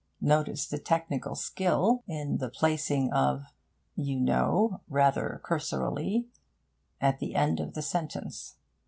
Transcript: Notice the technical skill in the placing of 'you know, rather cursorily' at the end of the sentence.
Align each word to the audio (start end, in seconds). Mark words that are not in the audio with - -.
Notice 0.19 0.65
the 0.65 0.79
technical 0.79 1.35
skill 1.35 2.03
in 2.07 2.37
the 2.39 2.49
placing 2.49 3.13
of 3.13 3.45
'you 3.95 4.19
know, 4.19 4.81
rather 4.89 5.39
cursorily' 5.43 6.25
at 6.99 7.19
the 7.19 7.35
end 7.35 7.59
of 7.59 7.75
the 7.75 7.83
sentence. 7.83 8.55